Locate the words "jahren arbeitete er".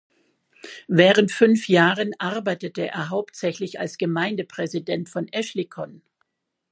1.67-3.09